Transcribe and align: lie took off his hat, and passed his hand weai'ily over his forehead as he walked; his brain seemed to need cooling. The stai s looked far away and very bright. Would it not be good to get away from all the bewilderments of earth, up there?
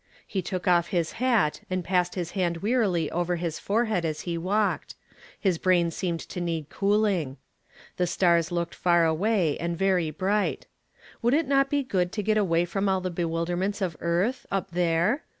lie 0.33 0.41
took 0.41 0.67
off 0.67 0.87
his 0.87 1.11
hat, 1.21 1.61
and 1.69 1.83
passed 1.83 2.15
his 2.15 2.31
hand 2.31 2.61
weai'ily 2.61 3.07
over 3.11 3.35
his 3.35 3.59
forehead 3.59 4.03
as 4.03 4.21
he 4.21 4.35
walked; 4.35 4.95
his 5.39 5.59
brain 5.59 5.91
seemed 5.91 6.19
to 6.19 6.41
need 6.41 6.69
cooling. 6.69 7.37
The 7.97 8.05
stai 8.05 8.39
s 8.39 8.51
looked 8.51 8.73
far 8.73 9.05
away 9.05 9.59
and 9.59 9.77
very 9.77 10.09
bright. 10.09 10.65
Would 11.21 11.35
it 11.35 11.47
not 11.47 11.69
be 11.69 11.83
good 11.83 12.11
to 12.13 12.23
get 12.23 12.35
away 12.39 12.65
from 12.65 12.89
all 12.89 12.99
the 13.01 13.11
bewilderments 13.11 13.79
of 13.79 13.95
earth, 13.99 14.47
up 14.51 14.71
there? 14.71 15.21